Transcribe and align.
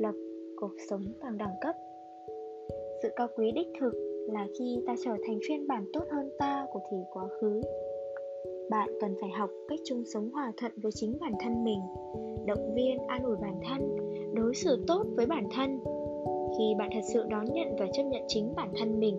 lập 0.00 0.14
cuộc 0.56 0.72
sống 0.90 1.02
bằng 1.22 1.38
đẳng 1.38 1.54
cấp. 1.60 1.74
Sự 3.02 3.08
cao 3.16 3.28
quý 3.36 3.52
đích 3.52 3.68
thực 3.80 3.92
là 4.32 4.46
khi 4.58 4.82
ta 4.86 4.94
trở 5.04 5.10
thành 5.26 5.38
phiên 5.48 5.66
bản 5.68 5.84
tốt 5.92 6.04
hơn 6.10 6.30
ta 6.38 6.66
của 6.72 6.80
thì 6.90 6.96
quá 7.12 7.28
khứ. 7.40 7.60
Bạn 8.70 8.88
cần 9.00 9.14
phải 9.20 9.30
học 9.30 9.50
cách 9.68 9.78
chung 9.84 10.02
sống 10.14 10.30
hòa 10.30 10.52
thuận 10.56 10.72
với 10.76 10.92
chính 10.94 11.16
bản 11.20 11.32
thân 11.40 11.64
mình, 11.64 11.80
động 12.46 12.74
viên 12.74 12.98
an 13.06 13.22
ủi 13.22 13.36
bản 13.36 13.60
thân, 13.68 13.96
đối 14.34 14.54
xử 14.54 14.84
tốt 14.86 15.06
với 15.16 15.26
bản 15.26 15.48
thân. 15.56 15.78
Khi 16.58 16.74
bạn 16.78 16.90
thật 16.94 17.04
sự 17.12 17.24
đón 17.30 17.44
nhận 17.44 17.76
và 17.78 17.86
chấp 17.92 18.02
nhận 18.02 18.22
chính 18.28 18.52
bản 18.56 18.72
thân 18.78 19.00
mình, 19.00 19.16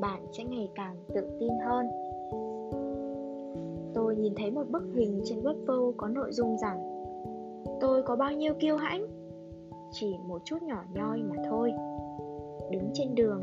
bạn 0.00 0.22
sẽ 0.32 0.44
ngày 0.44 0.68
càng 0.74 0.96
tự 1.14 1.20
tin 1.40 1.52
hơn. 1.66 1.86
Tôi 3.94 4.16
nhìn 4.16 4.34
thấy 4.36 4.50
một 4.50 4.70
bức 4.70 4.82
hình 4.94 5.20
trên 5.24 5.40
Weibo 5.40 5.92
có 5.96 6.08
nội 6.08 6.32
dung 6.32 6.56
rằng, 6.58 6.78
tôi 7.80 8.02
có 8.02 8.16
bao 8.16 8.32
nhiêu 8.32 8.54
kiêu 8.60 8.76
hãnh? 8.76 9.06
Chỉ 9.90 10.16
một 10.26 10.42
chút 10.44 10.62
nhỏ 10.62 10.84
nhoi 10.94 11.22
mà 11.22 11.36
thôi. 11.50 11.72
Đứng 12.70 12.90
trên 12.94 13.14
đường, 13.14 13.42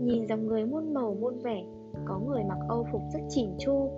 nhìn 0.00 0.26
dòng 0.26 0.46
người 0.46 0.64
muôn 0.66 0.94
màu 0.94 1.16
muôn 1.20 1.38
vẻ, 1.38 1.64
có 2.04 2.18
người 2.18 2.44
mặc 2.44 2.58
âu 2.68 2.86
phục 2.92 3.02
rất 3.12 3.20
chỉn 3.28 3.50
chu, 3.58 3.90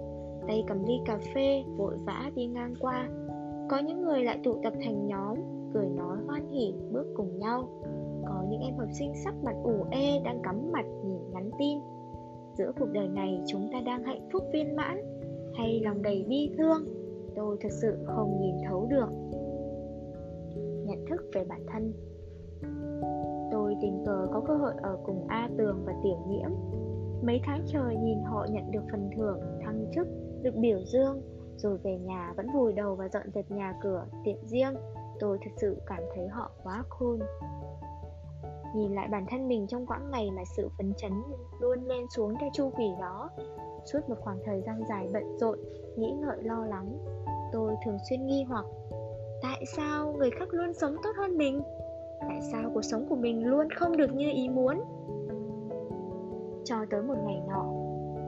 tay 0.48 0.64
cầm 0.66 0.84
ly 0.84 0.94
cà 1.04 1.18
phê 1.34 1.64
vội 1.76 1.94
vã 2.06 2.30
đi 2.34 2.46
ngang 2.46 2.74
qua. 2.80 3.08
Có 3.70 3.78
những 3.78 4.02
người 4.02 4.24
lại 4.24 4.40
tụ 4.44 4.54
tập 4.62 4.72
thành 4.82 5.06
nhóm, 5.06 5.36
cười 5.74 5.88
nói 5.88 6.16
hoan 6.26 6.48
hỉ 6.48 6.74
bước 6.92 7.06
cùng 7.16 7.38
nhau. 7.38 7.68
Có 8.26 8.44
những 8.50 8.60
em 8.60 8.76
học 8.78 8.88
sinh 8.92 9.12
sắc 9.24 9.34
mặt 9.44 9.54
ủ 9.64 9.84
ê, 9.90 10.20
đang 10.24 10.42
cắm 10.42 10.72
mặt 10.72 10.84
nhìn 11.04 11.20
nhắn 11.32 11.50
tin. 11.58 11.78
Giữa 12.58 12.72
cuộc 12.78 12.88
đời 12.92 13.08
này 13.08 13.42
chúng 13.46 13.68
ta 13.72 13.80
đang 13.80 14.04
hạnh 14.04 14.28
phúc 14.32 14.42
viên 14.52 14.76
mãn, 14.76 14.98
hay 15.54 15.80
lòng 15.80 16.02
đầy 16.02 16.24
bi 16.28 16.50
thương, 16.58 16.84
tôi 17.34 17.56
thật 17.60 17.72
sự 17.72 17.98
không 18.06 18.40
nhìn 18.40 18.54
thấu 18.68 18.86
được 18.90 19.08
nhận 20.86 21.04
thức 21.10 21.22
về 21.34 21.44
bản 21.44 21.66
thân. 21.66 21.92
Tôi 23.52 23.74
tình 23.80 24.02
cờ 24.06 24.28
có 24.32 24.40
cơ 24.46 24.54
hội 24.54 24.72
ở 24.82 24.98
cùng 25.04 25.26
a 25.28 25.50
tường 25.58 25.82
và 25.86 25.92
tiểu 26.02 26.18
nhiễm. 26.28 26.50
Mấy 27.22 27.40
tháng 27.44 27.64
trời 27.66 27.96
nhìn 27.96 28.22
họ 28.22 28.46
nhận 28.50 28.70
được 28.70 28.82
phần 28.90 29.10
thưởng, 29.16 29.40
thăng 29.64 29.86
chức, 29.94 30.06
được 30.42 30.54
biểu 30.54 30.78
dương, 30.80 31.22
rồi 31.56 31.78
về 31.78 31.98
nhà 31.98 32.32
vẫn 32.36 32.46
vùi 32.54 32.72
đầu 32.72 32.94
và 32.94 33.08
dọn 33.08 33.30
dẹp 33.34 33.50
nhà 33.50 33.74
cửa, 33.82 34.06
tiệm 34.24 34.36
riêng. 34.46 34.74
Tôi 35.20 35.38
thật 35.44 35.50
sự 35.56 35.76
cảm 35.86 36.02
thấy 36.14 36.28
họ 36.28 36.50
quá 36.62 36.84
khôn. 36.88 37.18
nhìn 38.74 38.94
lại 38.94 39.08
bản 39.10 39.26
thân 39.30 39.48
mình 39.48 39.66
trong 39.66 39.86
quãng 39.86 40.10
ngày 40.10 40.30
mà 40.30 40.42
sự 40.56 40.68
phấn 40.78 40.94
chấn 40.94 41.12
luôn 41.60 41.84
lên 41.84 42.06
xuống 42.16 42.34
theo 42.40 42.50
chu 42.52 42.70
kỳ 42.78 42.90
đó, 43.00 43.30
suốt 43.84 44.08
một 44.08 44.16
khoảng 44.20 44.38
thời 44.44 44.62
gian 44.62 44.82
dài 44.88 45.08
bận 45.12 45.38
rộn, 45.38 45.58
nghĩ 45.96 46.12
ngợi 46.20 46.42
lo 46.42 46.64
lắng, 46.64 46.98
tôi 47.52 47.74
thường 47.84 47.98
xuyên 48.08 48.26
nghi 48.26 48.44
hoặc 48.48 48.64
tại 49.42 49.64
sao 49.66 50.12
người 50.12 50.30
khác 50.30 50.48
luôn 50.50 50.74
sống 50.74 50.96
tốt 51.02 51.10
hơn 51.16 51.38
mình? 51.38 51.62
Tại 52.20 52.40
sao 52.52 52.70
cuộc 52.74 52.82
sống 52.82 53.06
của 53.08 53.16
mình 53.16 53.46
luôn 53.46 53.70
không 53.70 53.96
được 53.96 54.14
như 54.14 54.30
ý 54.34 54.48
muốn? 54.48 54.84
Cho 56.64 56.76
tới 56.90 57.02
một 57.02 57.16
ngày 57.26 57.40
nọ, 57.48 57.64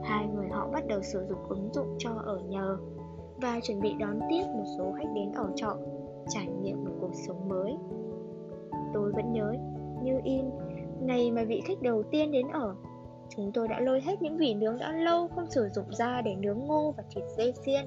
hai 0.03 0.27
người 0.27 0.47
họ 0.47 0.69
bắt 0.73 0.87
đầu 0.87 1.01
sử 1.01 1.25
dụng 1.29 1.49
ứng 1.49 1.69
dụng 1.73 1.95
cho 1.97 2.11
ở 2.25 2.39
nhờ 2.49 2.77
và 3.41 3.59
chuẩn 3.63 3.79
bị 3.81 3.93
đón 3.99 4.19
tiếp 4.29 4.43
một 4.47 4.65
số 4.77 4.93
khách 4.97 5.09
đến 5.15 5.31
ở 5.31 5.51
trọ, 5.55 5.77
trải 6.29 6.47
nghiệm 6.47 6.83
một 6.83 6.91
cuộc 7.01 7.11
sống 7.27 7.49
mới. 7.49 7.77
Tôi 8.93 9.11
vẫn 9.11 9.33
nhớ 9.33 9.53
như 10.03 10.19
in, 10.23 10.45
ngày 11.01 11.31
mà 11.31 11.43
vị 11.43 11.61
khách 11.65 11.81
đầu 11.81 12.03
tiên 12.03 12.31
đến 12.31 12.47
ở, 12.47 12.75
Chúng 13.35 13.51
tôi 13.51 13.67
đã 13.67 13.79
lôi 13.79 14.01
hết 14.01 14.21
những 14.21 14.37
vỉ 14.37 14.53
nướng 14.53 14.79
đã 14.79 14.91
lâu 14.91 15.27
không 15.27 15.49
sử 15.49 15.69
dụng 15.69 15.85
ra 15.91 16.21
để 16.21 16.35
nướng 16.35 16.59
ngô 16.59 16.93
và 16.97 17.03
thịt 17.15 17.23
dê 17.37 17.51
xiên. 17.65 17.85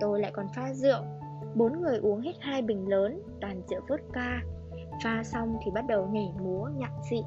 Tôi 0.00 0.20
lại 0.20 0.30
còn 0.34 0.46
pha 0.56 0.72
rượu 0.74 1.02
Bốn 1.54 1.82
người 1.82 1.98
uống 1.98 2.20
hết 2.20 2.32
hai 2.40 2.62
bình 2.62 2.88
lớn, 2.88 3.22
toàn 3.40 3.62
rượu 3.68 3.80
vodka 3.88 4.42
Pha 5.04 5.22
xong 5.24 5.56
thì 5.64 5.70
bắt 5.70 5.84
đầu 5.88 6.06
nhảy 6.06 6.32
múa, 6.40 6.68
nhặn 6.78 6.92
dị. 7.10 7.22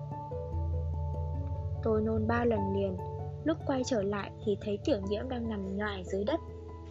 Tôi 1.84 2.02
nôn 2.02 2.28
ba 2.28 2.46
lần 2.46 2.59
liền 2.75 2.97
Lúc 3.44 3.58
quay 3.68 3.81
trở 3.86 4.03
lại 4.03 4.31
thì 4.46 4.58
thấy 4.62 4.80
tiểu 4.86 4.97
nhiễm 5.09 5.30
đang 5.30 5.50
nằm 5.50 5.78
ngoài 5.78 6.03
dưới 6.06 6.24
đất 6.24 6.40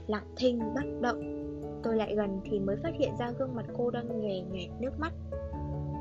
Lặng 0.07 0.27
thinh 0.37 0.61
bất 0.75 1.01
động. 1.01 1.37
Tôi 1.83 1.97
lại 1.97 2.15
gần 2.15 2.41
thì 2.45 2.59
mới 2.59 2.77
phát 2.83 2.95
hiện 2.99 3.17
ra 3.19 3.31
gương 3.31 3.55
mặt 3.55 3.65
cô 3.79 3.91
đang 3.91 4.21
nhòe 4.21 4.41
nhòe 4.41 4.63
nước 4.81 4.99
mắt. 4.99 5.13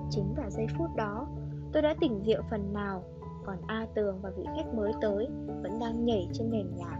Chính 0.09 0.33
vào 0.37 0.49
giây 0.49 0.67
phút 0.77 0.95
đó 0.95 1.27
Tôi 1.71 1.81
đã 1.81 1.95
tỉnh 2.01 2.23
rượu 2.23 2.41
phần 2.49 2.73
nào 2.73 3.03
Còn 3.45 3.57
A 3.67 3.87
Tường 3.95 4.19
và 4.21 4.29
vị 4.29 4.43
khách 4.57 4.73
mới 4.73 4.91
tới 5.01 5.27
Vẫn 5.63 5.79
đang 5.79 6.05
nhảy 6.05 6.27
trên 6.33 6.51
nền 6.51 6.75
nhà 6.75 6.99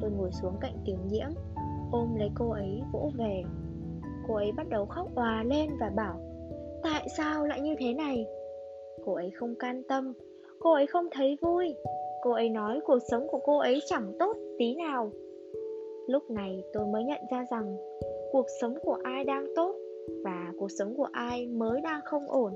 Tôi 0.00 0.10
ngồi 0.10 0.32
xuống 0.32 0.56
cạnh 0.60 0.74
tiểu 0.84 0.98
nhiễm 1.08 1.28
Ôm 1.92 2.14
lấy 2.18 2.28
cô 2.34 2.50
ấy, 2.50 2.80
vỗ 2.92 3.10
về. 3.18 3.42
Cô 4.28 4.34
ấy 4.34 4.52
bắt 4.56 4.68
đầu 4.68 4.86
khóc 4.86 5.06
òa 5.14 5.44
lên 5.46 5.70
và 5.80 5.90
bảo, 5.96 6.20
Tại 6.82 7.08
sao 7.16 7.46
lại 7.46 7.60
như 7.60 7.74
thế 7.78 7.94
này? 7.94 8.26
Cô 9.04 9.14
ấy 9.14 9.30
không 9.30 9.54
can 9.54 9.82
tâm. 9.88 10.12
Cô 10.58 10.72
ấy 10.72 10.86
không 10.86 11.08
thấy 11.10 11.36
vui. 11.40 11.74
Cô 12.22 12.30
ấy 12.30 12.48
nói 12.48 12.80
cuộc 12.86 12.98
sống 13.10 13.26
của 13.28 13.40
cô 13.44 13.58
ấy 13.58 13.80
chẳng 13.86 14.12
tốt 14.18 14.36
tí 14.58 14.74
nào. 14.74 15.10
Lúc 16.06 16.30
này 16.30 16.62
tôi 16.72 16.86
mới 16.86 17.04
nhận 17.04 17.20
ra 17.30 17.46
rằng 17.50 17.76
Cuộc 18.32 18.46
sống 18.60 18.78
của 18.82 18.98
ai 19.04 19.24
đang 19.24 19.46
tốt 19.56 19.74
và 20.24 20.52
cuộc 20.58 20.70
sống 20.70 20.94
của 20.96 21.08
ai 21.12 21.46
mới 21.46 21.80
đang 21.80 22.00
không 22.04 22.26
ổn. 22.30 22.52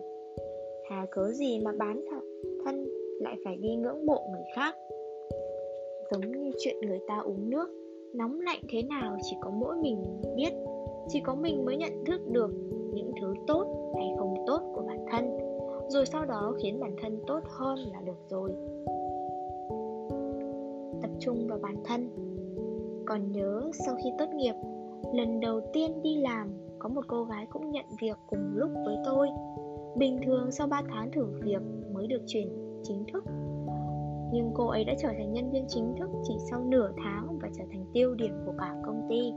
Hà 0.90 1.06
cớ 1.10 1.30
gì 1.30 1.60
mà 1.64 1.72
bán 1.78 2.04
thân 2.64 2.88
lại 3.20 3.36
phải 3.44 3.56
đi 3.56 3.76
ngưỡng 3.76 4.06
mộ 4.06 4.26
người 4.32 4.44
khác. 4.54 4.74
Giống 6.10 6.20
như 6.20 6.50
chuyện 6.58 6.76
người 6.80 7.00
ta 7.08 7.18
uống 7.24 7.50
nước 7.50 7.68
nóng 8.14 8.40
lạnh 8.40 8.60
thế 8.68 8.82
nào 8.82 9.16
chỉ 9.22 9.36
có 9.40 9.50
mỗi 9.50 9.76
mình 9.76 10.22
biết. 10.36 10.52
Chỉ 11.08 11.20
có 11.20 11.34
mình 11.34 11.64
mới 11.64 11.76
nhận 11.76 12.04
thức 12.06 12.20
được 12.28 12.50
những 12.94 13.12
thứ 13.20 13.34
tốt 13.46 13.92
hay 13.96 14.10
không 14.18 14.34
tốt 14.46 14.62
của 14.74 14.82
bản 14.86 15.06
thân, 15.10 15.38
rồi 15.88 16.06
sau 16.06 16.24
đó 16.24 16.54
khiến 16.62 16.80
bản 16.80 16.96
thân 17.02 17.20
tốt 17.26 17.40
hơn 17.44 17.78
là 17.78 18.00
được 18.00 18.18
rồi. 18.28 18.50
Tập 21.02 21.10
trung 21.18 21.46
vào 21.48 21.58
bản 21.62 21.76
thân. 21.84 22.08
Còn 23.06 23.32
nhớ 23.32 23.70
sau 23.72 23.94
khi 24.04 24.10
tốt 24.18 24.28
nghiệp, 24.34 24.54
lần 25.14 25.40
đầu 25.40 25.60
tiên 25.72 26.02
đi 26.02 26.16
làm, 26.16 26.52
có 26.78 26.88
một 26.88 27.04
cô 27.08 27.24
gái 27.24 27.46
cũng 27.50 27.70
nhận 27.70 27.84
việc 28.00 28.16
cùng 28.26 28.52
lúc 28.54 28.70
với 28.84 28.96
tôi. 29.04 29.28
Bình 29.96 30.20
thường 30.26 30.50
sau 30.50 30.66
3 30.66 30.82
tháng 30.88 31.10
thử 31.12 31.26
việc 31.42 31.62
mới 31.92 32.06
được 32.06 32.22
chuyển 32.26 32.48
chính 32.82 33.04
thức. 33.12 33.24
Nhưng 34.32 34.50
cô 34.54 34.66
ấy 34.66 34.84
đã 34.84 34.94
trở 34.98 35.08
thành 35.08 35.32
nhân 35.32 35.50
viên 35.50 35.64
chính 35.68 35.94
thức 35.98 36.10
chỉ 36.24 36.34
sau 36.50 36.64
nửa 36.64 36.90
tháng 37.04 37.38
và 37.42 37.48
trở 37.58 37.64
thành 37.72 37.84
tiêu 37.92 38.14
điểm 38.14 38.34
của 38.46 38.52
cả 38.58 38.74
công 38.86 39.06
ty. 39.08 39.32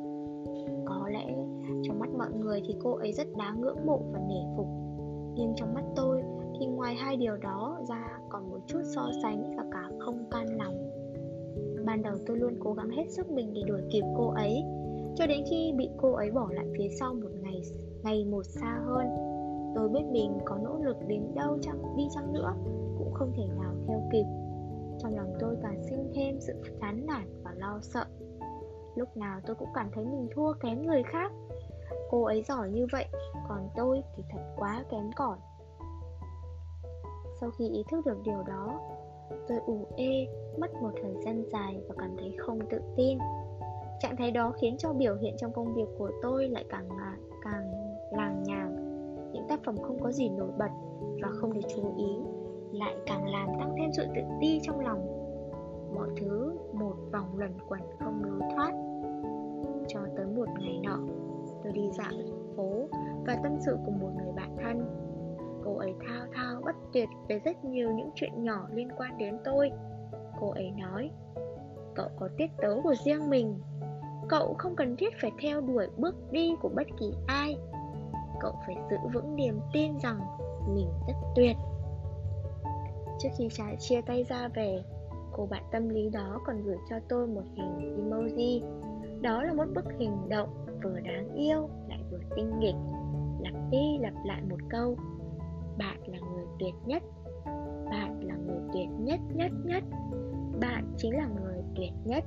Có 0.86 1.10
lẽ 1.10 1.36
trong 1.84 2.00
mắt 2.00 2.10
mọi 2.18 2.32
người 2.32 2.62
thì 2.68 2.76
cô 2.84 2.96
ấy 2.96 3.14
rất 3.14 3.28
đáng 3.38 3.62
ngưỡng 3.62 3.86
mộ 3.86 4.00
và 4.12 4.20
nể 4.20 4.42
phục. 4.58 4.68
Nhưng 5.36 5.54
trong 5.56 5.74
mắt 5.74 5.84
tôi 5.96 6.22
thì 6.60 6.66
ngoài 6.66 6.96
hai 6.96 7.18
điều 7.18 7.38
đó 7.38 7.80
ra 7.90 8.20
còn 8.30 8.50
một 8.50 8.60
chút 8.68 8.82
so 8.96 9.10
sánh 9.22 9.56
và 9.58 9.64
cả 9.72 9.90
không 10.00 10.30
can 10.32 10.46
lòng. 10.58 10.92
Ban 11.86 12.02
đầu 12.02 12.16
tôi 12.26 12.38
luôn 12.38 12.54
cố 12.60 12.74
gắng 12.74 12.90
hết 12.90 13.06
sức 13.10 13.32
mình 13.32 13.54
để 13.54 13.62
đuổi 13.68 13.82
kịp 13.92 14.04
cô 14.18 14.30
ấy, 14.30 14.64
cho 15.16 15.28
đến 15.28 15.44
khi 15.50 15.74
bị 15.78 15.90
cô 15.98 16.12
ấy 16.12 16.32
bỏ 16.32 16.48
lại 16.52 16.66
phía 16.78 16.90
sau 17.00 17.14
một 17.14 17.30
ngày 17.42 17.62
ngày 18.04 18.26
một 18.26 18.46
xa 18.46 18.80
hơn. 18.86 19.06
Tôi 19.76 19.90
biết 19.90 20.04
mình 20.12 20.38
có 20.46 20.58
nỗ 20.64 20.78
lực 20.84 20.98
đến 21.08 21.22
đâu 21.36 21.58
chăng, 21.62 21.98
đi 21.98 22.04
chăng 22.16 22.34
nữa, 22.34 22.54
cũng 22.98 23.14
không 23.14 23.32
thể 23.38 23.44
nào 23.60 23.74
theo 23.88 24.02
kịp 24.12 24.45
trong 25.06 25.16
lòng 25.16 25.34
tôi 25.40 25.56
càng 25.64 25.84
sinh 25.90 26.12
thêm 26.16 26.40
sự 26.40 26.54
chán 26.82 27.06
nản 27.06 27.44
và 27.44 27.52
lo 27.58 27.80
sợ. 27.82 28.06
Lúc 28.96 29.18
nào 29.18 29.40
tôi 29.46 29.56
cũng 29.56 29.70
cảm 29.74 29.90
thấy 29.94 30.06
mình 30.06 30.28
thua 30.36 30.54
kém 30.54 30.88
người 30.88 31.04
khác. 31.04 31.32
Cô 32.10 32.24
ấy 32.24 32.44
giỏi 32.44 32.70
như 32.70 32.88
vậy, 32.92 33.06
còn 33.50 33.70
tôi 33.76 34.02
thì 34.16 34.24
thật 34.30 34.40
quá 34.58 34.84
kém 34.92 35.12
cỏi. 35.16 35.38
Sau 37.42 37.50
khi 37.58 37.70
ý 37.70 37.84
thức 37.92 38.06
được 38.06 38.18
điều 38.24 38.44
đó, 38.48 38.80
tôi 39.48 39.58
ủ 39.66 39.88
ê, 39.98 40.28
mất 40.60 40.74
một 40.74 40.92
thời 41.02 41.14
gian 41.26 41.44
dài 41.52 41.82
và 41.90 41.96
cảm 41.98 42.16
thấy 42.18 42.36
không 42.38 42.60
tự 42.70 42.80
tin. 42.96 43.18
Trạng 44.00 44.16
thái 44.18 44.32
đó 44.32 44.54
khiến 44.62 44.78
cho 44.78 44.94
biểu 44.94 45.16
hiện 45.16 45.36
trong 45.38 45.54
công 45.54 45.74
việc 45.74 45.88
của 45.98 46.12
tôi 46.22 46.50
lại 46.50 46.66
càng 46.70 46.90
càng 47.44 47.72
làng 48.12 48.44
nhàng. 48.44 48.76
Những 49.34 49.48
tác 49.50 49.60
phẩm 49.66 49.78
không 49.78 50.00
có 50.02 50.12
gì 50.12 50.30
nổi 50.30 50.50
bật 50.58 50.72
và 51.22 51.30
không 51.42 51.54
được 51.54 51.68
chú 51.76 51.94
ý. 51.98 52.35
Lại 52.76 52.96
càng 53.06 53.28
làm 53.28 53.48
tăng 53.60 53.76
thêm 53.78 53.94
sự 53.94 54.06
tự 54.16 54.22
ti 54.42 54.60
trong 54.64 54.80
lòng. 54.80 55.08
Mọi 55.96 56.10
thứ 56.18 56.58
một 56.74 56.96
vòng 57.12 57.38
luẩn 57.38 57.54
quẩn 57.68 57.82
không 58.00 58.24
lối 58.24 58.40
thoát. 58.56 58.72
Cho 59.88 60.00
tới 60.18 60.26
một 60.26 60.48
ngày 60.60 60.80
nọ, 60.84 61.00
Tôi 61.64 61.74
đi 61.74 61.90
dạo 61.92 62.12
phố 62.58 62.88
và 63.26 63.38
tâm 63.44 63.58
sự 63.66 63.78
cùng 63.86 64.00
một 64.00 64.10
người 64.18 64.34
bạn 64.36 64.56
thân. 64.64 64.86
Cô 65.64 65.78
ấy 65.78 65.94
thao 66.08 66.26
thao 66.34 66.62
bất 66.66 66.76
tuyệt 66.94 67.10
về 67.28 67.40
rất 67.40 67.66
nhiều 67.66 67.92
những 67.92 68.10
chuyện 68.16 68.44
nhỏ 68.44 68.68
liên 68.74 68.90
quan 68.98 69.18
đến 69.18 69.38
tôi. 69.44 69.72
Cô 70.40 70.50
ấy 70.50 70.72
nói, 70.72 71.12
Cậu 71.96 72.10
có 72.20 72.30
tiết 72.38 72.48
tấu 72.62 72.82
của 72.82 72.96
riêng 73.06 73.30
mình. 73.30 73.60
Cậu 74.30 74.56
không 74.58 74.76
cần 74.76 74.96
thiết 74.96 75.14
phải 75.22 75.32
theo 75.42 75.62
đuổi 75.62 75.88
bước 75.98 76.32
đi 76.32 76.56
của 76.62 76.70
bất 76.76 76.88
kỳ 77.00 77.14
ai. 77.28 77.58
Cậu 78.40 78.54
phải 78.66 78.76
giữ 78.90 78.98
vững 79.14 79.36
niềm 79.36 79.60
tin 79.74 80.00
rằng 80.00 80.20
mình 80.76 80.90
rất 81.08 81.14
tuyệt. 81.36 81.56
Trước 83.20 83.30
khi 83.38 83.48
trái 83.52 83.76
chia 83.80 84.02
tay 84.02 84.24
ra 84.24 84.48
về, 84.48 84.84
Cô 85.38 85.46
bạn 85.46 85.64
tâm 85.72 85.90
lý 85.90 86.10
đó 86.10 86.42
còn 86.46 86.64
gửi 86.64 86.78
cho 86.90 86.96
tôi 87.10 87.28
một 87.28 87.44
hình 87.56 87.98
emoji. 87.98 88.62
Đó 89.22 89.44
là 89.44 89.54
một 89.54 89.66
bức 89.76 89.86
hình 90.00 90.30
động 90.30 90.50
vừa 90.84 91.00
đáng 91.00 91.34
yêu 91.36 91.70
lại 91.90 92.00
vừa 92.12 92.20
tinh 92.36 92.60
nghịch. 92.60 92.76
Lặp 93.40 93.54
đi 93.72 93.98
lặp 94.00 94.14
lại 94.26 94.42
một 94.50 94.60
câu, 94.70 94.98
bạn 95.78 95.98
là 96.08 96.18
người 96.20 96.46
tuyệt 96.60 96.74
nhất, 96.86 97.04
bạn 97.86 98.20
là 98.24 98.36
người 98.36 98.60
tuyệt 98.74 98.88
nhất 99.00 99.20
nhất 99.34 99.52
nhất, 99.66 99.84
bạn 100.60 100.94
chính 100.98 101.18
là 101.18 101.28
người 101.28 101.62
tuyệt 101.76 101.92
nhất. 102.06 102.24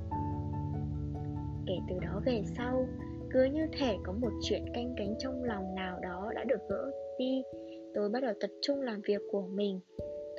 Kể 1.67 1.75
từ 1.89 1.99
đó 1.99 2.21
về 2.25 2.43
sau, 2.57 2.85
cứ 3.31 3.43
như 3.43 3.67
thể 3.79 3.97
có 4.03 4.13
một 4.13 4.31
chuyện 4.41 4.65
canh 4.73 4.93
cánh 4.97 5.15
trong 5.19 5.43
lòng 5.43 5.75
nào 5.75 5.99
đó 5.99 6.31
đã 6.35 6.43
được 6.43 6.69
gỡ 6.69 6.91
đi, 7.19 7.43
tôi 7.95 8.09
bắt 8.09 8.19
đầu 8.23 8.33
tập 8.39 8.49
trung 8.61 8.81
làm 8.81 9.01
việc 9.01 9.21
của 9.31 9.47
mình 9.47 9.79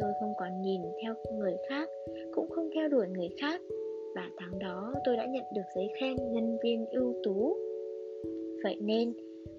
tôi 0.00 0.12
không 0.20 0.32
còn 0.38 0.62
nhìn 0.62 0.82
theo 1.02 1.14
người 1.38 1.56
khác, 1.69 1.88
cũng 2.35 2.50
không 2.50 2.70
theo 2.75 2.88
đuổi 2.88 3.08
người 3.08 3.29
khác. 3.41 3.61
Và 4.14 4.31
tháng 4.38 4.58
đó 4.58 4.94
tôi 5.05 5.17
đã 5.17 5.26
nhận 5.26 5.44
được 5.55 5.62
giấy 5.76 5.88
khen 6.00 6.17
nhân 6.32 6.58
viên 6.62 6.87
ưu 6.87 7.14
tú. 7.25 7.56
Vậy 8.64 8.76
nên, 8.81 9.12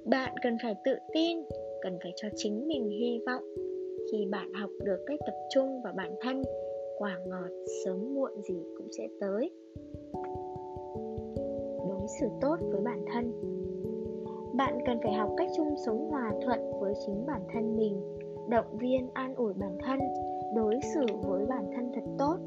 bạn 0.05 0.33
cần 0.43 0.57
phải 0.63 0.75
tự 0.85 0.95
tin, 1.13 1.38
cần 1.81 1.97
phải 2.03 2.13
cho 2.15 2.27
chính 2.35 2.67
mình 2.67 2.89
hy 2.89 3.19
vọng. 3.25 3.43
Khi 4.11 4.25
bạn 4.31 4.53
học 4.53 4.69
được 4.83 5.03
cách 5.05 5.19
tập 5.25 5.35
trung 5.49 5.81
vào 5.83 5.93
bản 5.97 6.15
thân, 6.21 6.41
quả 6.97 7.19
ngọt 7.27 7.49
sớm 7.85 8.15
muộn 8.15 8.41
gì 8.41 8.55
cũng 8.77 8.88
sẽ 8.97 9.07
tới. 9.19 9.51
Đối 11.89 12.07
xử 12.19 12.27
tốt 12.41 12.55
với 12.71 12.81
bản 12.81 13.05
thân. 13.13 13.31
Bạn 14.53 14.79
cần 14.85 14.97
phải 15.03 15.13
học 15.13 15.29
cách 15.38 15.49
chung 15.57 15.75
sống 15.85 16.09
hòa 16.11 16.33
thuận 16.45 16.59
với 16.79 16.93
chính 17.05 17.25
bản 17.25 17.41
thân 17.53 17.77
mình, 17.77 18.01
động 18.49 18.77
viên 18.77 19.09
an 19.13 19.35
ủi 19.35 19.53
bản 19.53 19.77
thân 19.85 19.99
đối 20.56 20.80
xử 20.94 21.06
với 21.24 21.45
bản 21.45 21.65
thân 21.75 21.92
thật 21.95 22.03
tốt. 22.18 22.38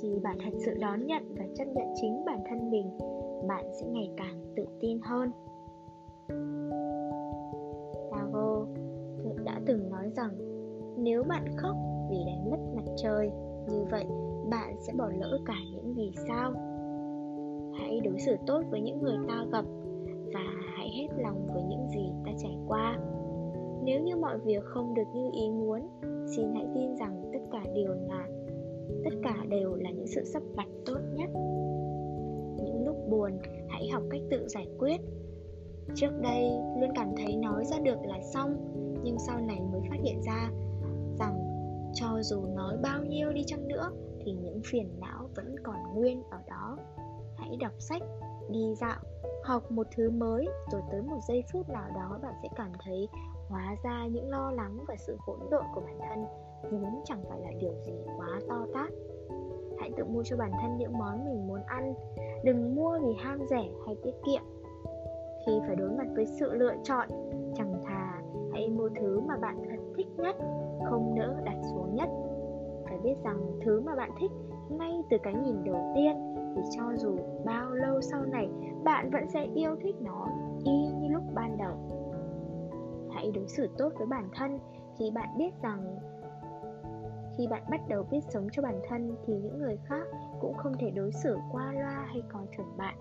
Khi 0.00 0.18
bạn 0.22 0.36
thật 0.44 0.58
sự 0.64 0.74
đón 0.80 1.06
nhận 1.06 1.22
và 1.38 1.44
chấp 1.54 1.64
nhận 1.64 1.86
chính 1.94 2.24
bản 2.26 2.38
thân 2.48 2.70
mình, 2.70 2.90
bạn 3.48 3.64
sẽ 3.80 3.86
ngày 3.86 4.10
càng 4.16 4.40
tự 4.56 4.66
tin 4.80 4.98
hơn. 5.02 5.30
Tao 8.10 8.66
đã 9.44 9.60
từng 9.66 9.90
nói 9.90 10.10
rằng, 10.16 10.30
nếu 10.98 11.22
bạn 11.22 11.44
khóc 11.56 11.76
vì 12.10 12.16
đánh 12.26 12.50
mất 12.50 12.58
mặt 12.76 12.92
trời, 12.96 13.30
như 13.68 13.84
vậy 13.90 14.06
bạn 14.50 14.76
sẽ 14.80 14.92
bỏ 14.98 15.08
lỡ 15.18 15.38
cả 15.46 15.54
những 15.72 15.94
vì 15.94 16.10
sao. 16.28 16.52
Hãy 17.78 18.00
đối 18.00 18.18
xử 18.18 18.36
tốt 18.46 18.62
với 18.70 18.80
những 18.80 19.02
người 19.02 19.16
ta 19.28 19.44
gặp 19.52 19.64
và 20.34 20.44
hãy 20.76 20.88
hết 20.98 21.08
lòng 21.18 21.46
với 21.54 21.62
những 21.62 21.88
gì 21.88 22.12
ta 22.26 22.32
trải 22.38 22.56
qua. 22.66 22.98
Nếu 23.84 24.00
như 24.00 24.16
mọi 24.16 24.38
việc 24.38 24.64
không 24.64 24.94
được 24.94 25.08
như 25.14 25.30
ý 25.32 25.50
muốn, 25.50 25.80
xin 26.36 26.54
hãy 26.54 26.66
tin 26.74 26.96
rằng 26.96 27.23
cả 27.54 27.70
đều 27.74 27.94
là 28.08 28.28
tất 29.04 29.10
cả 29.22 29.34
đều 29.48 29.74
là 29.74 29.90
những 29.90 30.06
sự 30.06 30.24
sắp 30.24 30.42
đặt 30.56 30.66
tốt 30.86 30.98
nhất. 31.12 31.30
Những 32.64 32.84
lúc 32.86 32.96
buồn, 33.08 33.38
hãy 33.68 33.88
học 33.88 34.02
cách 34.10 34.20
tự 34.30 34.48
giải 34.48 34.68
quyết. 34.78 35.00
Trước 35.94 36.10
đây, 36.22 36.50
luôn 36.80 36.90
cảm 36.94 37.08
thấy 37.16 37.36
nói 37.36 37.64
ra 37.64 37.78
được 37.78 37.98
là 38.04 38.20
xong, 38.34 38.56
nhưng 39.02 39.16
sau 39.18 39.40
này 39.40 39.60
mới 39.72 39.80
phát 39.90 39.96
hiện 40.02 40.22
ra 40.22 40.50
rằng 41.18 41.38
cho 41.94 42.22
dù 42.22 42.42
nói 42.56 42.76
bao 42.82 43.04
nhiêu 43.04 43.32
đi 43.32 43.44
chăng 43.46 43.68
nữa 43.68 43.90
thì 44.24 44.32
những 44.32 44.60
phiền 44.64 44.88
não 45.00 45.28
vẫn 45.36 45.56
còn 45.62 45.76
nguyên 45.94 46.22
ở 46.30 46.38
đó. 46.48 46.78
Hãy 47.36 47.56
đọc 47.60 47.72
sách, 47.78 48.02
đi 48.50 48.74
dạo, 48.80 49.00
học 49.44 49.72
một 49.72 49.86
thứ 49.96 50.10
mới 50.10 50.48
rồi 50.72 50.82
tới 50.90 51.02
một 51.02 51.18
giây 51.28 51.42
phút 51.52 51.68
nào 51.68 51.88
đó 51.94 52.18
bạn 52.22 52.34
sẽ 52.42 52.48
cảm 52.56 52.72
thấy 52.84 53.08
hóa 53.54 53.76
ra 53.82 54.06
những 54.06 54.30
lo 54.30 54.50
lắng 54.50 54.78
và 54.88 54.94
sự 54.96 55.16
hỗn 55.20 55.38
độn 55.50 55.64
của 55.74 55.80
bản 55.80 55.98
thân 56.08 56.24
vốn 56.70 57.00
chẳng 57.04 57.24
phải 57.28 57.40
là 57.40 57.50
điều 57.60 57.72
gì 57.86 57.92
quá 58.16 58.40
to 58.48 58.66
tát. 58.74 58.90
Hãy 59.78 59.90
tự 59.96 60.04
mua 60.04 60.22
cho 60.22 60.36
bản 60.36 60.50
thân 60.62 60.76
những 60.78 60.98
món 60.98 61.24
mình 61.24 61.46
muốn 61.46 61.60
ăn. 61.66 61.94
Đừng 62.44 62.74
mua 62.74 62.98
vì 63.02 63.14
ham 63.18 63.38
rẻ 63.50 63.64
hay 63.86 63.96
tiết 64.02 64.14
kiệm. 64.26 64.42
Khi 65.46 65.52
phải 65.66 65.76
đối 65.76 65.90
mặt 65.90 66.06
với 66.14 66.26
sự 66.26 66.54
lựa 66.54 66.74
chọn, 66.82 67.08
chẳng 67.54 67.82
thà 67.84 68.22
hãy 68.52 68.68
mua 68.68 68.88
thứ 69.00 69.20
mà 69.20 69.36
bạn 69.36 69.62
thật 69.70 69.82
thích 69.96 70.08
nhất, 70.16 70.36
không 70.84 71.14
nỡ 71.16 71.34
đặt 71.44 71.56
xuống 71.72 71.94
nhất. 71.94 72.08
Phải 72.84 72.98
biết 72.98 73.14
rằng 73.24 73.58
thứ 73.64 73.80
mà 73.80 73.94
bạn 73.94 74.10
thích 74.20 74.30
ngay 74.68 75.02
từ 75.10 75.16
cái 75.22 75.34
nhìn 75.34 75.64
đầu 75.64 75.92
tiên 75.94 76.34
thì 76.56 76.62
cho 76.76 76.82
dù 76.96 77.16
bao 77.44 77.70
lâu 77.70 78.00
sau 78.00 78.24
này, 78.24 78.48
bạn 78.84 79.10
vẫn 79.10 79.28
sẽ 79.28 79.46
yêu 79.54 79.76
thích 79.82 79.96
nó 80.00 80.28
y 80.64 80.86
như 81.00 81.08
lúc 81.08 81.22
ban 81.34 81.56
đầu 81.58 82.03
hãy 83.24 83.32
đối 83.32 83.48
xử 83.48 83.68
tốt 83.78 83.92
với 83.98 84.06
bản 84.06 84.28
thân. 84.34 84.58
Khi 84.98 85.10
bạn 85.10 85.28
biết 85.38 85.50
rằng, 85.62 85.98
khi 87.36 87.46
bạn 87.46 87.62
bắt 87.70 87.80
đầu 87.88 88.06
biết 88.10 88.20
sống 88.28 88.48
cho 88.52 88.62
bản 88.62 88.80
thân 88.88 89.16
thì 89.26 89.32
những 89.34 89.58
người 89.58 89.76
khác 89.84 90.06
cũng 90.40 90.54
không 90.56 90.72
thể 90.80 90.90
đối 90.90 91.12
xử 91.12 91.36
qua 91.52 91.72
loa 91.72 92.06
hay 92.06 92.22
coi 92.32 92.46
thường 92.56 92.76
bạn. 92.76 92.98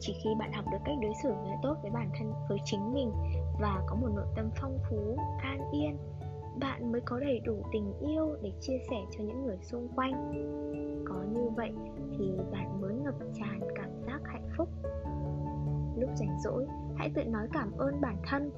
Chỉ 0.00 0.14
khi 0.24 0.30
bạn 0.38 0.52
học 0.52 0.64
được 0.72 0.78
cách 0.84 0.96
đối 1.02 1.12
xử 1.22 1.28
người 1.28 1.56
tốt 1.62 1.74
với 1.82 1.90
bản 1.90 2.10
thân, 2.18 2.32
với 2.48 2.58
chính 2.64 2.94
mình 2.94 3.12
và 3.60 3.82
có 3.86 3.96
một 3.96 4.08
nội 4.16 4.26
tâm 4.36 4.50
phong 4.60 4.78
phú, 4.90 5.16
an 5.38 5.70
yên, 5.72 5.98
bạn 6.60 6.92
mới 6.92 7.00
có 7.00 7.18
đầy 7.20 7.40
đủ 7.44 7.56
tình 7.72 7.92
yêu 8.00 8.36
để 8.42 8.52
chia 8.60 8.78
sẻ 8.90 8.96
cho 9.10 9.24
những 9.24 9.44
người 9.44 9.58
xung 9.62 9.88
quanh. 9.96 10.32
Có 11.04 11.24
như 11.32 11.48
vậy 11.56 11.72
thì 12.18 12.32
bạn 12.52 12.80
mới 12.80 12.94
ngập 12.94 13.14
tràn 13.34 13.60
cảm 13.74 13.90
giác 14.06 14.20
hạnh 14.24 14.48
phúc. 14.56 14.68
Lúc 15.96 16.10
rảnh 16.16 16.38
rỗi 16.44 16.66
hãy 16.96 17.10
tự 17.14 17.24
nói 17.24 17.46
cảm 17.52 17.72
ơn 17.78 18.00
bản 18.00 18.16
thân. 18.30 18.50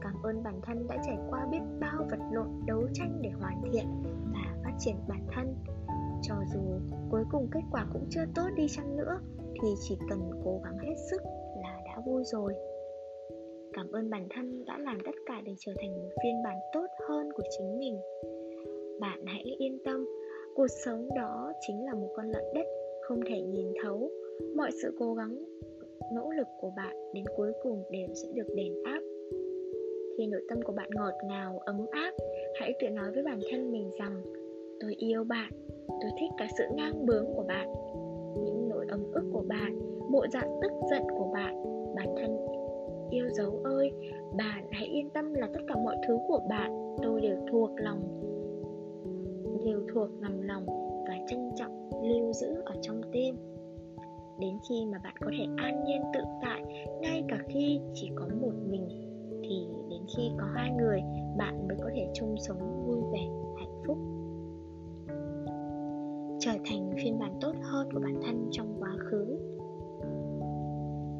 Cảm 0.00 0.14
ơn 0.22 0.42
bản 0.42 0.60
thân 0.62 0.86
đã 0.88 0.96
trải 1.06 1.16
qua 1.30 1.46
biết 1.50 1.60
bao 1.80 2.06
vật 2.10 2.18
lộn 2.32 2.48
đấu 2.66 2.86
tranh 2.92 3.18
để 3.22 3.30
hoàn 3.30 3.62
thiện 3.72 3.84
và 4.32 4.56
phát 4.64 4.72
triển 4.78 4.96
bản 5.08 5.26
thân. 5.34 5.54
Cho 6.22 6.34
dù 6.54 6.60
cuối 7.10 7.24
cùng 7.30 7.48
kết 7.52 7.60
quả 7.70 7.86
cũng 7.92 8.06
chưa 8.10 8.24
tốt 8.34 8.48
đi 8.56 8.66
chăng 8.68 8.96
nữa, 8.96 9.20
thì 9.62 9.68
chỉ 9.80 9.98
cần 10.10 10.30
cố 10.44 10.60
gắng 10.64 10.78
hết 10.78 10.94
sức 11.10 11.22
là 11.62 11.80
đã 11.84 12.02
vui 12.06 12.22
rồi. 12.24 12.54
Cảm 13.72 13.92
ơn 13.92 14.10
bản 14.10 14.26
thân 14.34 14.64
đã 14.64 14.78
làm 14.78 14.98
tất 15.04 15.14
cả 15.26 15.40
để 15.44 15.52
trở 15.58 15.72
thành 15.80 15.92
một 15.92 16.08
phiên 16.22 16.42
bản 16.44 16.56
tốt 16.72 16.86
hơn 17.08 17.32
của 17.32 17.42
chính 17.58 17.78
mình. 17.78 17.96
Bạn 19.00 19.26
hãy 19.26 19.42
yên 19.58 19.78
tâm, 19.84 20.06
cuộc 20.54 20.66
sống 20.84 21.08
đó 21.16 21.52
chính 21.66 21.84
là 21.86 21.94
một 21.94 22.08
con 22.16 22.26
lợn 22.26 22.44
đất, 22.54 22.66
không 23.02 23.20
thể 23.28 23.40
nhìn 23.40 23.72
thấu. 23.82 24.10
Mọi 24.56 24.70
sự 24.82 24.96
cố 24.98 25.14
gắng 25.14 25.38
nỗ 26.14 26.30
lực 26.30 26.48
của 26.60 26.72
bạn 26.76 26.96
đến 27.14 27.24
cuối 27.36 27.52
cùng 27.62 27.82
đều 27.90 28.08
sẽ 28.14 28.28
được 28.34 28.54
đền 28.56 28.72
áp 28.84 29.00
khi 30.18 30.26
nội 30.26 30.42
tâm 30.48 30.62
của 30.62 30.72
bạn 30.72 30.90
ngọt 30.94 31.14
ngào, 31.24 31.58
ấm 31.58 31.86
áp, 31.90 32.12
hãy 32.60 32.74
tự 32.80 32.88
nói 32.88 33.12
với 33.12 33.22
bản 33.22 33.40
thân 33.50 33.72
mình 33.72 33.90
rằng, 33.98 34.22
tôi 34.80 34.94
yêu 34.94 35.24
bạn, 35.24 35.52
tôi 35.88 36.10
thích 36.20 36.30
cả 36.38 36.46
sự 36.58 36.64
ngang 36.74 37.06
bướng 37.06 37.26
của 37.36 37.42
bạn. 37.42 37.72
Những 38.44 38.68
nỗi 38.68 38.86
ấm 38.88 39.12
ức 39.12 39.24
của 39.32 39.44
bạn, 39.48 39.78
bộ 40.10 40.26
dạng 40.32 40.58
tức 40.62 40.72
giận 40.90 41.02
của 41.18 41.30
bạn, 41.34 41.64
bản 41.94 42.14
thân 42.16 42.36
yêu 43.10 43.28
dấu 43.30 43.60
ơi, 43.64 43.92
bạn 44.36 44.66
hãy 44.70 44.86
yên 44.86 45.10
tâm 45.10 45.34
là 45.34 45.48
tất 45.54 45.60
cả 45.68 45.74
mọi 45.84 45.96
thứ 46.08 46.18
của 46.28 46.40
bạn 46.48 46.96
tôi 47.02 47.20
đều 47.20 47.36
thuộc 47.50 47.70
lòng, 47.76 48.00
đều 49.64 49.82
thuộc 49.94 50.08
nằm 50.20 50.42
lòng 50.42 50.66
và 51.08 51.14
trân 51.26 51.50
trọng, 51.56 51.90
lưu 52.02 52.32
giữ 52.32 52.62
ở 52.64 52.74
trong 52.80 53.00
tim 53.12 53.36
đến 54.38 54.58
khi 54.68 54.86
mà 54.92 54.98
bạn 55.04 55.14
có 55.20 55.30
thể 55.38 55.44
an 55.56 55.84
nhiên 55.84 56.02
tự 56.14 56.20
tại, 56.42 56.62
ngay 57.00 57.24
cả 57.28 57.38
khi 57.48 57.80
chỉ 57.94 58.10
có 58.14 58.28
một 58.40 58.52
mình, 58.70 58.88
thì 59.42 59.68
đến 59.90 60.00
khi 60.16 60.30
có 60.38 60.46
hai 60.54 60.70
người, 60.70 61.00
bạn 61.38 61.68
mới 61.68 61.76
có 61.82 61.90
thể 61.94 62.08
chung 62.14 62.34
sống 62.38 62.84
vui 62.86 63.00
vẻ, 63.12 63.28
hạnh 63.56 63.82
phúc. 63.86 63.98
Trở 66.40 66.52
thành 66.64 66.90
phiên 66.96 67.18
bản 67.18 67.38
tốt 67.40 67.52
hơn 67.62 67.88
của 67.92 68.00
bản 68.00 68.20
thân 68.22 68.48
trong 68.50 68.76
quá 68.80 68.96
khứ. 68.98 69.38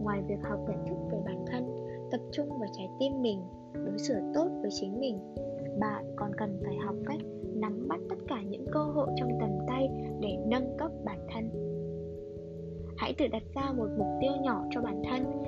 Ngoài 0.03 0.23
việc 0.29 0.43
học 0.43 0.59
nhận 0.69 0.87
thức 0.87 0.97
về 1.11 1.19
bản 1.25 1.45
thân, 1.47 1.87
tập 2.11 2.21
trung 2.33 2.49
vào 2.49 2.69
trái 2.73 2.89
tim 2.99 3.23
mình, 3.23 3.43
đối 3.75 3.99
xử 3.99 4.15
tốt 4.35 4.49
với 4.63 4.71
chính 4.81 5.01
mình, 5.01 5.19
bạn 5.81 6.05
còn 6.17 6.31
cần 6.37 6.61
phải 6.65 6.77
học 6.77 6.95
cách 7.07 7.21
nắm 7.55 7.89
bắt 7.89 8.01
tất 8.11 8.17
cả 8.29 8.43
những 8.43 8.65
cơ 8.73 8.83
hội 8.83 9.09
trong 9.17 9.31
tầm 9.41 9.51
tay 9.69 9.89
để 10.21 10.37
nâng 10.47 10.77
cấp 10.79 10.91
bản 11.05 11.22
hãy 13.03 13.15
tự 13.19 13.27
đặt 13.27 13.43
ra 13.55 13.73
một 13.73 13.89
mục 13.99 14.07
tiêu 14.21 14.33
nhỏ 14.43 14.65
cho 14.71 14.81
bản 14.81 15.03
thân. 15.11 15.43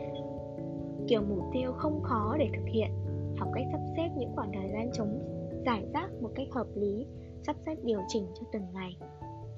Kiểu 1.08 1.22
mục 1.28 1.44
tiêu 1.52 1.72
không 1.72 2.02
khó 2.02 2.36
để 2.38 2.48
thực 2.56 2.66
hiện. 2.72 2.90
Học 3.38 3.48
cách 3.54 3.64
sắp 3.72 3.80
xếp 3.96 4.08
những 4.16 4.32
khoảng 4.34 4.52
thời 4.52 4.70
gian 4.72 4.90
trống, 4.92 5.18
giải 5.66 5.84
rác 5.92 6.10
một 6.20 6.30
cách 6.34 6.46
hợp 6.52 6.66
lý, 6.74 7.06
sắp 7.46 7.56
xếp 7.66 7.74
điều 7.82 8.00
chỉnh 8.08 8.26
cho 8.34 8.46
từng 8.52 8.62
ngày. 8.74 8.96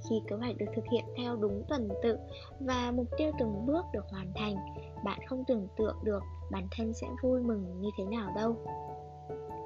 Khi 0.08 0.22
kế 0.28 0.36
hoạch 0.36 0.56
được 0.58 0.66
thực 0.76 0.84
hiện 0.92 1.04
theo 1.16 1.36
đúng 1.36 1.62
tuần 1.68 1.88
tự 2.02 2.16
và 2.60 2.92
mục 2.94 3.06
tiêu 3.18 3.30
từng 3.38 3.66
bước 3.66 3.84
được 3.92 4.04
hoàn 4.10 4.32
thành, 4.34 4.56
bạn 5.04 5.18
không 5.26 5.44
tưởng 5.48 5.68
tượng 5.76 5.96
được 6.04 6.22
bản 6.50 6.66
thân 6.76 6.92
sẽ 6.94 7.06
vui 7.22 7.42
mừng 7.42 7.80
như 7.80 7.88
thế 7.98 8.04
nào 8.04 8.32
đâu. 8.36 8.56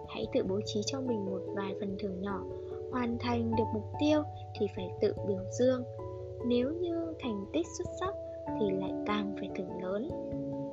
Hãy 0.08 0.26
tự 0.32 0.44
bố 0.49 0.60
trí 0.64 0.80
cho 0.87 1.00
mình 1.00 1.26
một 1.26 1.40
vài 1.56 1.75
phần 1.80 1.96
thưởng 2.00 2.20
nhỏ. 2.20 2.42
Hoàn 2.92 3.18
thành 3.18 3.50
được 3.50 3.64
mục 3.75 3.92
tiêu 4.00 4.22
thì 4.58 4.66
phải 4.76 4.90
tự 5.00 5.14
biểu 5.28 5.44
dương 5.58 5.82
nếu 6.47 6.73
như 6.73 7.14
thành 7.20 7.44
tích 7.52 7.66
xuất 7.78 7.87
sắc 8.00 8.14
thì 8.61 8.70
lại 8.70 8.92
càng 9.06 9.35
phải 9.38 9.50
thưởng 9.56 9.82
lớn. 9.82 10.09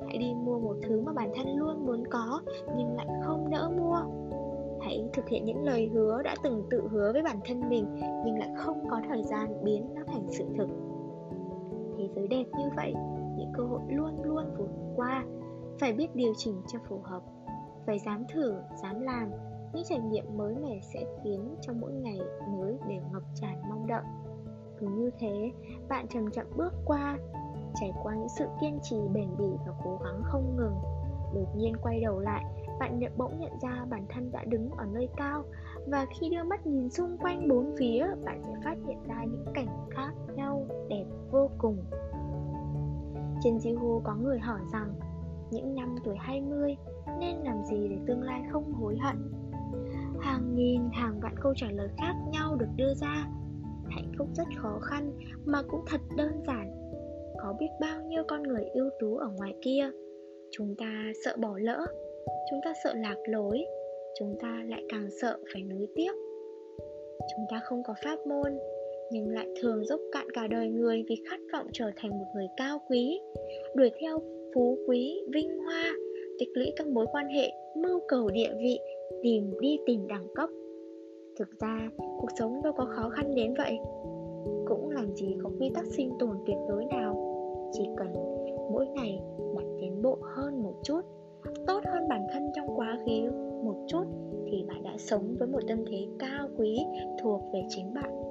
Hãy 0.08 0.18
đi 0.18 0.34
mua 0.34 0.58
một 0.58 0.76
thứ 0.82 1.00
mà 1.00 1.12
bản 1.12 1.30
thân 1.36 1.56
luôn 1.56 1.86
muốn 1.86 2.04
có 2.10 2.40
nhưng 2.76 2.96
lại 2.96 3.06
không 3.22 3.50
nỡ 3.50 3.70
mua. 3.76 3.98
Hãy 4.80 5.08
thực 5.12 5.28
hiện 5.28 5.44
những 5.44 5.64
lời 5.64 5.90
hứa 5.92 6.22
đã 6.22 6.34
từng 6.42 6.62
tự 6.70 6.88
hứa 6.90 7.12
với 7.12 7.22
bản 7.22 7.36
thân 7.44 7.68
mình 7.68 7.84
nhưng 8.24 8.38
lại 8.38 8.48
không 8.56 8.88
có 8.90 9.00
thời 9.08 9.22
gian 9.22 9.64
biến 9.64 9.94
nó 9.94 10.02
thành 10.06 10.26
sự 10.28 10.44
thực. 10.58 10.68
Thế 11.98 12.08
giới 12.14 12.28
đẹp 12.28 12.44
như 12.58 12.64
vậy, 12.76 12.94
những 13.36 13.52
cơ 13.54 13.64
hội 13.64 13.80
luôn 13.88 14.22
luôn 14.22 14.44
vượt 14.58 14.70
qua. 14.96 15.24
Phải 15.80 15.92
biết 15.92 16.14
điều 16.14 16.32
chỉnh 16.36 16.62
cho 16.72 16.78
phù 16.88 17.00
hợp. 17.04 17.22
Phải 17.86 17.98
dám 17.98 18.24
thử, 18.34 18.54
dám 18.82 19.00
làm, 19.00 19.30
những 19.72 19.84
trải 19.88 20.00
nghiệm 20.00 20.24
mới 20.36 20.54
mẻ 20.54 20.80
sẽ 20.94 21.04
khiến 21.24 21.56
cho 21.60 21.72
mỗi 21.80 21.92
ngày 21.92 22.20
mới 22.58 22.78
đều 22.88 23.02
ngập 23.12 23.22
tràn 23.34 23.62
mong 23.70 23.86
đợi 23.86 24.02
cứ 24.80 24.86
như 24.86 25.10
thế, 25.18 25.52
bạn 25.88 26.08
chậm 26.08 26.30
chậm 26.30 26.46
bước 26.56 26.72
qua, 26.84 27.18
trải 27.80 27.92
qua 28.02 28.14
những 28.14 28.28
sự 28.38 28.46
kiên 28.60 28.78
trì, 28.82 28.96
bền 29.14 29.28
bỉ 29.38 29.48
và 29.66 29.72
cố 29.84 29.98
gắng 30.04 30.22
không 30.24 30.56
ngừng. 30.56 30.74
Đột 31.34 31.56
nhiên 31.56 31.76
quay 31.82 32.00
đầu 32.00 32.20
lại, 32.20 32.44
bạn 32.80 32.98
nhận, 32.98 33.12
bỗng 33.16 33.40
nhận 33.40 33.52
ra 33.62 33.86
bản 33.90 34.06
thân 34.08 34.32
đã 34.32 34.44
đứng 34.44 34.70
ở 34.70 34.86
nơi 34.92 35.08
cao 35.16 35.44
và 35.86 36.06
khi 36.20 36.30
đưa 36.30 36.44
mắt 36.44 36.66
nhìn 36.66 36.90
xung 36.90 37.16
quanh 37.18 37.48
bốn 37.48 37.74
phía, 37.78 38.06
bạn 38.24 38.42
sẽ 38.46 38.54
phát 38.64 38.76
hiện 38.86 38.98
ra 39.08 39.24
những 39.24 39.44
cảnh 39.54 39.86
khác 39.90 40.12
nhau, 40.34 40.66
đẹp 40.88 41.04
vô 41.30 41.50
cùng. 41.58 41.84
Trên 43.42 43.56
Jihu 43.56 44.00
có 44.00 44.14
người 44.14 44.38
hỏi 44.38 44.60
rằng, 44.72 44.94
những 45.50 45.74
năm 45.74 45.96
tuổi 46.04 46.16
20 46.18 46.76
nên 47.20 47.36
làm 47.36 47.64
gì 47.64 47.88
để 47.88 47.98
tương 48.06 48.22
lai 48.22 48.42
không 48.50 48.72
hối 48.72 48.98
hận? 48.98 49.16
Hàng 50.20 50.54
nghìn, 50.54 50.90
hàng 50.92 51.20
vạn 51.20 51.34
câu 51.40 51.54
trả 51.56 51.66
lời 51.70 51.88
khác 51.96 52.14
nhau 52.30 52.56
được 52.56 52.68
đưa 52.76 52.94
ra 52.94 53.26
hạnh 53.90 54.12
phúc 54.18 54.28
rất 54.34 54.46
khó 54.56 54.78
khăn, 54.82 55.12
mà 55.44 55.62
cũng 55.68 55.80
thật 55.86 56.00
đơn 56.16 56.32
giản. 56.46 56.70
Có 57.42 57.56
biết 57.60 57.70
bao 57.80 58.02
nhiêu 58.02 58.22
con 58.28 58.42
người 58.42 58.64
ưu 58.74 58.90
tú 59.00 59.16
ở 59.16 59.28
ngoài 59.36 59.54
kia? 59.62 59.90
Chúng 60.50 60.74
ta 60.78 61.12
sợ 61.24 61.36
bỏ 61.38 61.58
lỡ, 61.58 61.86
chúng 62.50 62.60
ta 62.64 62.72
sợ 62.84 62.94
lạc 62.94 63.16
lối, 63.28 63.58
chúng 64.18 64.36
ta 64.42 64.62
lại 64.68 64.82
càng 64.88 65.08
sợ 65.20 65.38
phải 65.52 65.62
nuối 65.62 65.86
tiếc 65.94 66.12
chúng 67.36 67.46
ta 67.50 67.60
không 67.64 67.82
có 67.82 67.94
pháp 68.04 68.26
môn, 68.26 68.58
nhưng 69.10 69.28
lại 69.28 69.46
thường 69.60 69.84
dốc 69.84 70.00
cạn 70.12 70.30
cả 70.30 70.46
đời 70.46 70.68
người 70.68 71.04
vì 71.08 71.16
khát 71.30 71.40
vọng 71.52 71.66
trở 71.72 71.90
thành 71.96 72.10
một 72.10 72.24
người 72.34 72.46
cao 72.56 72.78
quý, 72.88 73.20
đuổi 73.74 73.90
theo 74.00 74.18
phú 74.54 74.78
quý, 74.86 75.20
vinh 75.34 75.58
hoa, 75.58 75.94
tích 76.38 76.48
lũy 76.54 76.72
các 76.76 76.86
mối 76.86 77.06
quan 77.12 77.28
hệ, 77.28 77.50
mưu 77.76 78.00
cầu 78.08 78.30
địa 78.30 78.50
vị, 78.58 78.78
tìm 79.22 79.50
đi 79.60 79.78
tìm 79.86 80.06
đẳng 80.08 80.26
cấp 80.34 80.50
thực 81.38 81.60
ra 81.60 81.88
cuộc 81.96 82.28
sống 82.38 82.62
đâu 82.62 82.72
có 82.72 82.84
khó 82.84 83.08
khăn 83.08 83.34
đến 83.34 83.54
vậy. 83.58 83.78
Cũng 84.66 84.90
làm 84.90 85.16
gì 85.16 85.36
có 85.42 85.50
quy 85.60 85.70
tắc 85.74 85.86
sinh 85.86 86.10
tồn 86.18 86.36
tuyệt 86.46 86.56
đối 86.68 86.84
nào. 86.84 87.14
Chỉ 87.72 87.88
cần 87.96 88.12
mỗi 88.72 88.86
ngày 88.86 89.20
bạn 89.56 89.76
tiến 89.80 90.02
bộ 90.02 90.18
hơn 90.22 90.62
một 90.62 90.74
chút, 90.82 91.00
tốt 91.66 91.80
hơn 91.84 92.08
bản 92.08 92.26
thân 92.32 92.42
trong 92.56 92.76
quá 92.76 92.98
khứ 93.06 93.30
một 93.64 93.84
chút 93.88 94.04
thì 94.50 94.64
bạn 94.68 94.82
đã 94.82 94.94
sống 94.98 95.36
với 95.38 95.48
một 95.48 95.60
tâm 95.68 95.84
thế 95.90 96.06
cao 96.18 96.48
quý 96.56 96.78
thuộc 97.22 97.42
về 97.52 97.62
chính 97.68 97.94
bạn. 97.94 98.27